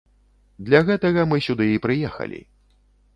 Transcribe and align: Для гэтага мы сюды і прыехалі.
Для 0.69 0.79
гэтага 0.87 1.25
мы 1.33 1.37
сюды 1.47 1.67
і 1.75 1.81
прыехалі. 1.85 2.41